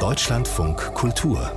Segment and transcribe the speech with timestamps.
[0.00, 1.52] Deutschlandfunk Kultur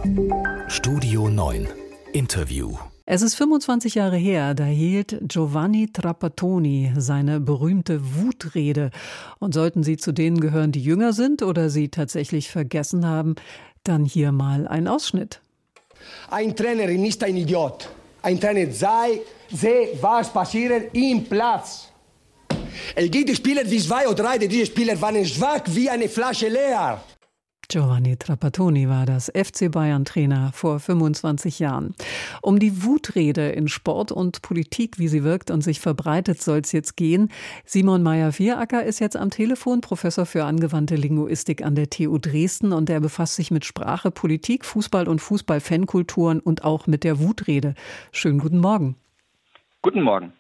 [0.68, 1.68] Studio 9
[2.14, 8.92] Interview es ist 25 Jahre her, da hielt Giovanni Trapattoni seine berühmte Wutrede.
[9.40, 13.36] Und sollten Sie zu denen gehören, die jünger sind oder sie tatsächlich vergessen haben,
[13.86, 15.40] dann hier mal ein Ausschnitt.
[16.30, 17.90] Ein Trainer ist nicht ein Idiot.
[18.22, 21.88] Ein Trainer sei, sehe, was passiert im Platz.
[22.94, 27.02] Es gibt Spieler wie zwei oder drei, diese Spieler waren schwach wie eine Flasche leer.
[27.70, 31.96] Giovanni Trapattoni war das FC Bayern Trainer vor 25 Jahren.
[32.42, 36.72] Um die Wutrede in Sport und Politik, wie sie wirkt und sich verbreitet, soll es
[36.72, 37.30] jetzt gehen.
[37.66, 42.90] Simon Meyer-Vieracker ist jetzt am Telefon, Professor für angewandte Linguistik an der TU Dresden und
[42.90, 47.74] er befasst sich mit Sprache, Politik, Fußball und Fußball-Fankulturen und auch mit der Wutrede.
[48.14, 48.96] Schönen guten Morgen.
[49.84, 50.34] Guten Morgen.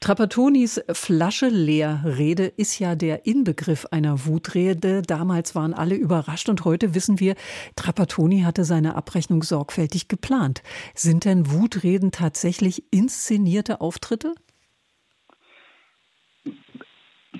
[0.00, 5.02] Trapattonis Flasche leer Rede ist ja der Inbegriff einer Wutrede.
[5.02, 7.34] Damals waren alle überrascht und heute wissen wir,
[7.76, 10.62] Trapattoni hatte seine Abrechnung sorgfältig geplant.
[10.94, 14.34] Sind denn Wutreden tatsächlich inszenierte Auftritte?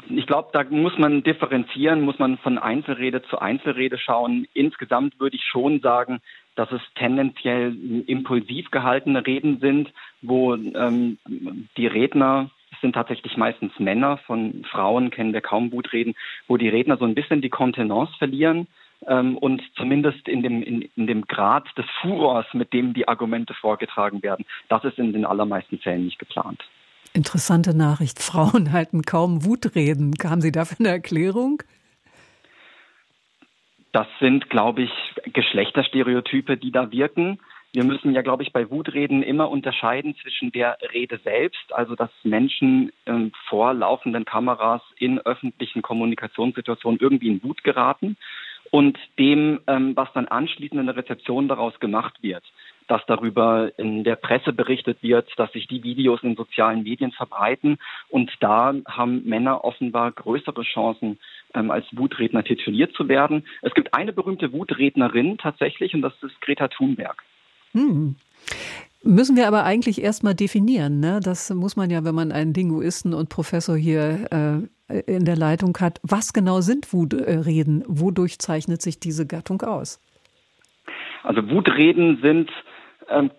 [0.09, 4.47] Ich glaube, da muss man differenzieren, muss man von Einzelrede zu Einzelrede schauen.
[4.55, 6.21] Insgesamt würde ich schon sagen,
[6.61, 7.75] dass es tendenziell
[8.07, 11.17] impulsiv gehaltene Reden sind, wo ähm,
[11.79, 16.15] die Redner es sind tatsächlich meistens Männer, von Frauen kennen wir kaum Wutreden,
[16.49, 18.69] wo die Redner so ein bisschen die Kontenance verlieren
[19.07, 23.55] ähm, und zumindest in dem, in, in dem Grad des Furors, mit dem die Argumente
[23.55, 26.63] vorgetragen werden, das ist in den allermeisten Fällen nicht geplant.
[27.15, 28.23] Interessante Nachricht.
[28.23, 30.15] Frauen halten kaum Wutreden.
[30.23, 31.63] Haben Sie dafür eine Erklärung?
[33.93, 34.93] Das sind, glaube ich,
[35.33, 37.41] Geschlechterstereotype, die da wirken.
[37.73, 42.11] Wir müssen ja, glaube ich, bei Wutreden immer unterscheiden zwischen der Rede selbst, also dass
[42.25, 48.17] Menschen ähm, vor laufenden Kameras in öffentlichen Kommunikationssituationen irgendwie in Wut geraten
[48.73, 52.45] und dem, ähm, was dann anschließend in der Rezeption daraus gemacht wird
[52.91, 57.79] dass darüber in der Presse berichtet wird, dass sich die Videos in sozialen Medien verbreiten.
[58.09, 61.21] Und da haben Männer offenbar größere Chancen,
[61.55, 63.47] ähm, als Wutredner tituliert zu werden.
[63.63, 67.23] Es gibt eine berühmte Wutrednerin tatsächlich, und das ist Greta Thunberg.
[67.73, 68.17] Hm.
[69.03, 71.01] Müssen wir aber eigentlich erstmal definieren.
[71.01, 71.21] Ne?
[71.23, 75.77] Das muss man ja, wenn man einen Linguisten und Professor hier äh, in der Leitung
[75.81, 76.01] hat.
[76.03, 77.83] Was genau sind Wutreden?
[77.87, 80.01] Wodurch zeichnet sich diese Gattung aus?
[81.23, 82.51] Also Wutreden sind
[83.09, 83.31] ähm,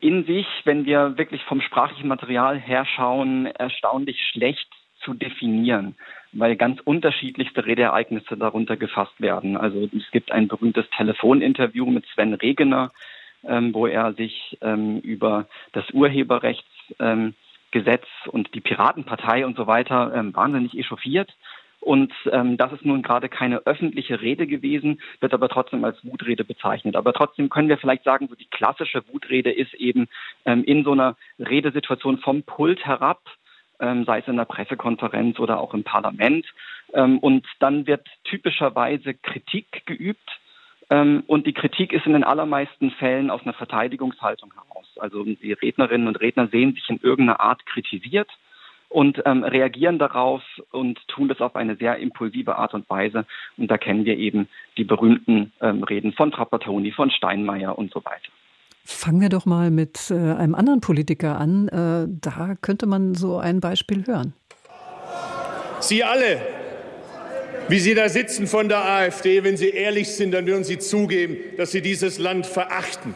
[0.00, 4.68] in sich, wenn wir wirklich vom sprachlichen Material her schauen, erstaunlich schlecht
[5.04, 5.96] zu definieren,
[6.32, 9.56] weil ganz unterschiedlichste Redeereignisse darunter gefasst werden.
[9.56, 12.92] Also es gibt ein berühmtes Telefoninterview mit Sven Regener,
[13.44, 16.64] ähm, wo er sich ähm, über das Urheberrechtsgesetz
[17.00, 17.34] ähm,
[18.30, 21.34] und die Piratenpartei und so weiter ähm, wahnsinnig echauffiert.
[21.80, 26.44] Und ähm, das ist nun gerade keine öffentliche Rede gewesen, wird aber trotzdem als Wutrede
[26.44, 26.94] bezeichnet.
[26.94, 30.06] Aber trotzdem können wir vielleicht sagen, so die klassische Wutrede ist eben
[30.44, 33.22] ähm, in so einer Redesituation vom Pult herab,
[34.04, 36.46] sei es in der Pressekonferenz oder auch im Parlament.
[36.92, 40.40] Ähm, und dann wird typischerweise Kritik geübt.
[40.90, 44.86] Ähm, und die Kritik ist in den allermeisten Fällen aus einer Verteidigungshaltung heraus.
[44.98, 48.28] Also die Rednerinnen und Redner sehen sich in irgendeiner Art kritisiert
[48.88, 50.42] und ähm, reagieren darauf
[50.72, 53.24] und tun das auf eine sehr impulsive Art und Weise.
[53.56, 58.04] Und da kennen wir eben die berühmten ähm, Reden von Trapattoni, von Steinmeier und so
[58.04, 58.32] weiter.
[58.92, 61.68] Fangen wir doch mal mit äh, einem anderen Politiker an.
[61.68, 64.34] Äh, da könnte man so ein Beispiel hören.
[65.78, 66.38] Sie alle,
[67.68, 71.36] wie Sie da sitzen von der AfD, wenn Sie ehrlich sind, dann würden Sie zugeben,
[71.56, 73.14] dass Sie dieses Land verachten.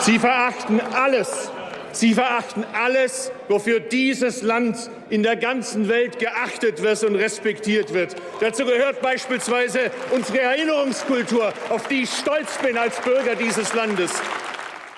[0.00, 1.50] Sie verachten alles,
[1.98, 8.14] Sie verachten alles, wofür dieses Land in der ganzen Welt geachtet wird und respektiert wird.
[8.40, 14.22] Dazu gehört beispielsweise unsere Erinnerungskultur, auf die ich stolz bin als Bürger dieses Landes.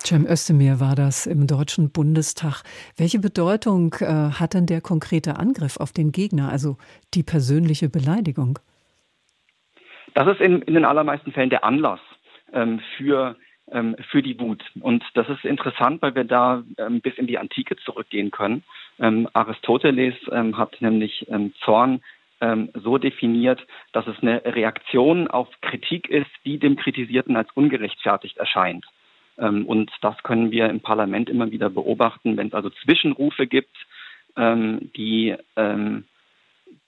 [0.04, 2.64] Cem Özdemir war das im Deutschen Bundestag.
[2.98, 4.04] Welche Bedeutung äh,
[4.38, 6.76] hat denn der konkrete Angriff auf den Gegner, also
[7.14, 8.58] die persönliche Beleidigung?
[10.12, 12.00] Das ist in, in den allermeisten Fällen der Anlass
[12.52, 13.36] ähm, für
[14.10, 14.62] für die Wut.
[14.80, 18.64] Und das ist interessant, weil wir da ähm, bis in die Antike zurückgehen können.
[18.98, 22.02] Ähm, Aristoteles ähm, hat nämlich ähm, Zorn
[22.40, 28.38] ähm, so definiert, dass es eine Reaktion auf Kritik ist, die dem Kritisierten als ungerechtfertigt
[28.38, 28.86] erscheint.
[29.36, 33.74] und das können wir im Parlament immer wieder beobachten, wenn es also Zwischenrufe gibt,
[34.36, 35.34] die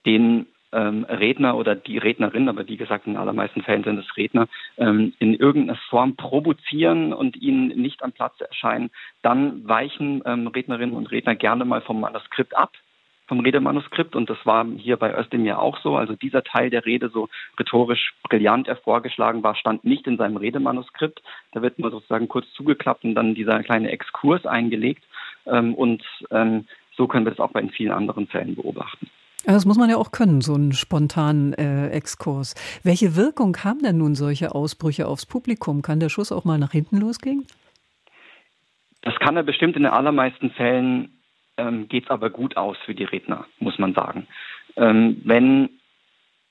[0.05, 4.17] den ähm, Redner oder die Rednerin, aber wie gesagt, in den allermeisten Fällen sind es
[4.17, 4.47] Redner,
[4.77, 8.89] ähm, in irgendeiner Form provozieren und ihnen nicht am Platz erscheinen,
[9.21, 12.71] dann weichen ähm, Rednerinnen und Redner gerne mal vom Manuskript ab
[13.27, 15.95] vom Redemanuskript und das war hier bei Özdemir auch so.
[15.95, 17.29] Also dieser Teil der Rede, so
[17.59, 21.21] rhetorisch brillant er vorgeschlagen war, stand nicht in seinem Redemanuskript.
[21.53, 25.03] Da wird nur sozusagen kurz zugeklappt und dann dieser kleine Exkurs eingelegt.
[25.45, 26.65] Ähm, und ähm,
[26.95, 29.09] so können wir das auch bei vielen anderen Fällen beobachten.
[29.45, 32.55] Das muss man ja auch können, so einen spontanen äh, Exkurs.
[32.83, 35.81] Welche Wirkung haben denn nun solche Ausbrüche aufs Publikum?
[35.81, 37.45] Kann der Schuss auch mal nach hinten losgehen?
[39.01, 41.09] Das kann er bestimmt in den allermeisten Fällen
[41.57, 44.27] ähm, geht es aber gut aus für die Redner, muss man sagen.
[44.75, 45.69] Ähm, wenn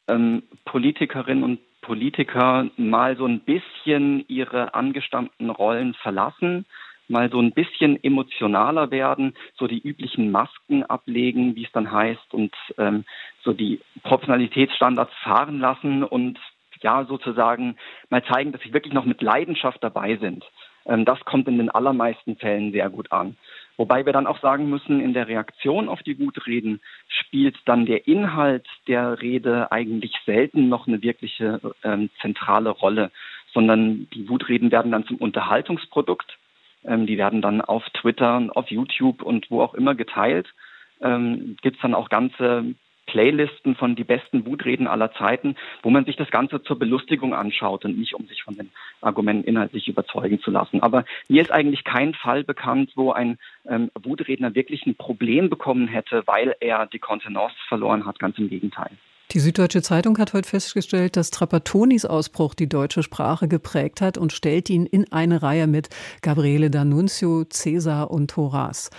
[0.09, 6.67] ähm, Politikerinnen und Politiker mal so ein bisschen ihre angestammten Rollen verlassen,
[7.09, 12.33] mal so ein bisschen emotionaler werden, so die üblichen Masken ablegen, wie es dann heißt,
[12.33, 13.05] und ähm,
[13.43, 16.39] so die Professionalitätsstandards fahren lassen und
[16.83, 17.77] ja sozusagen
[18.11, 20.45] mal zeigen, dass sie wirklich noch mit Leidenschaft dabei sind.
[20.87, 23.37] Ähm, das kommt in den allermeisten Fällen sehr gut an.
[23.77, 28.07] Wobei wir dann auch sagen müssen, in der Reaktion auf die Wutreden spielt dann der
[28.07, 33.11] Inhalt der Rede eigentlich selten noch eine wirkliche ähm, zentrale Rolle,
[33.53, 36.39] sondern die Wutreden werden dann zum Unterhaltungsprodukt.
[36.85, 40.53] Ähm, die werden dann auf Twitter, auf YouTube und wo auch immer geteilt.
[41.01, 42.75] Ähm, Gibt es dann auch ganze
[43.07, 47.85] Playlisten von die besten Wutreden aller Zeiten, wo man sich das Ganze zur Belustigung anschaut
[47.85, 48.71] und nicht um sich von den
[49.01, 50.83] Argumenten inhaltlich überzeugen zu lassen.
[50.83, 53.39] Aber mir ist eigentlich kein Fall bekannt, wo ein
[53.69, 58.19] ähm, Wutredner wirklich ein Problem bekommen hätte, weil er die Kontenance verloren hat.
[58.19, 58.91] Ganz im Gegenteil.
[59.33, 64.31] Die Süddeutsche Zeitung hat heute festgestellt, dass Trapattoni's Ausbruch die deutsche Sprache geprägt hat und
[64.31, 65.89] stellt ihn in eine Reihe mit
[66.21, 68.91] Gabriele D'Annunzio, Cäsar und Horace.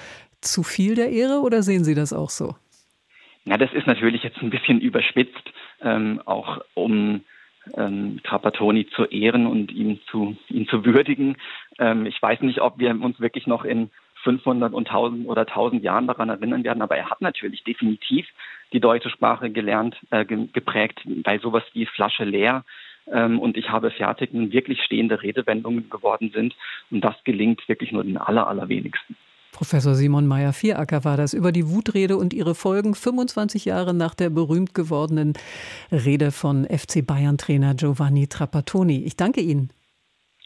[0.42, 2.56] Zu viel der Ehre oder sehen Sie das auch so?
[3.46, 5.54] Ja, das ist natürlich jetzt ein bisschen überspitzt,
[5.84, 7.22] ähm, auch um
[7.78, 11.38] ähm, Trapattoni zu ehren und ihn zu, ihn zu würdigen.
[11.78, 13.92] Ähm, ich weiß nicht, ob wir uns wirklich noch in
[14.24, 18.28] 500 und 1000 oder 1000 Jahren daran erinnern werden, aber er hat natürlich definitiv
[18.72, 22.64] die deutsche Sprache gelernt, äh, geprägt, weil sowas wie Flasche leer
[23.12, 26.56] ähm, und ich habe fertig wirklich stehende Redewendungen geworden sind
[26.90, 29.16] und das gelingt wirklich nur den aller, allerwenigsten.
[29.52, 34.32] Professor Simon Meyer-Vieracker war das über die Wutrede und ihre Folgen 25 Jahre nach der
[34.32, 35.34] berühmt gewordenen
[35.92, 39.04] Rede von FC Bayern-Trainer Giovanni Trapattoni.
[39.06, 39.70] Ich danke Ihnen.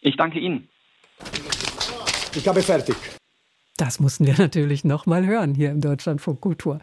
[0.01, 0.67] Ich danke Ihnen.
[2.35, 3.16] Ich habe fertig.
[3.77, 6.81] Das mussten wir natürlich noch mal hören hier im Deutschlandfunk Kultur.